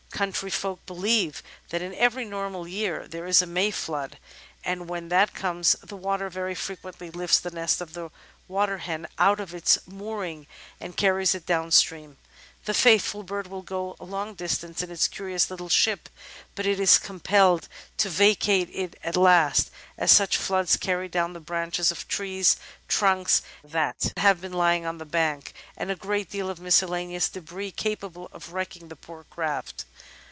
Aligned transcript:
Country 0.11 0.51
folk 0.51 0.85
believe 0.85 1.41
that 1.69 1.81
in 1.81 1.95
every 1.95 2.25
normal 2.25 2.67
year 2.67 3.07
there 3.07 3.25
is 3.25 3.41
a 3.41 3.47
May 3.47 3.71
flood, 3.71 4.19
and 4.63 4.87
when 4.87 5.09
that 5.09 5.33
comes 5.33 5.71
the 5.81 5.97
water 5.97 6.29
very 6.29 6.53
frequently 6.53 7.09
lifts 7.09 7.39
the 7.39 7.49
nest 7.49 7.81
of 7.81 7.93
the 7.95 8.11
Waterhen 8.47 9.07
out 9.17 9.39
of 9.39 9.55
its 9.55 9.79
mooring 9.87 10.45
and 10.79 10.95
carries 10.95 11.33
it 11.33 11.47
down 11.47 11.71
stream. 11.71 12.17
The 12.65 12.73
faithful 12.75 13.23
bird 13.23 13.47
will 13.47 13.63
go 13.63 13.95
a 13.99 14.05
long 14.05 14.35
distance 14.35 14.83
in 14.83 14.91
its 14.91 15.07
curious 15.07 15.49
little 15.49 15.67
ship, 15.69 16.07
but 16.53 16.67
is 16.67 16.99
compelled 16.99 17.67
to 17.97 18.07
vacate 18.07 18.69
it 18.71 18.95
at 19.03 19.15
last, 19.17 19.71
as 19.97 20.11
such 20.11 20.37
floods 20.37 20.77
carry 20.77 21.07
down 21.09 21.33
the 21.33 21.39
branches 21.39 21.89
of 21.89 22.07
trees, 22.07 22.57
trunks 22.87 23.41
that 23.63 24.13
have 24.17 24.41
been 24.41 24.53
lying 24.53 24.85
on 24.85 24.99
the 24.99 25.05
bank, 25.05 25.53
and 25.75 25.89
a 25.89 25.95
great 25.95 26.29
deal 26.29 26.51
of 26.51 26.59
miscellaneous 26.59 27.29
debris 27.29 27.71
capable 27.71 28.29
of 28.31 28.53
wrecking 28.53 28.89
the 28.89 28.95
poor 28.95 29.23
craft. 29.23 29.85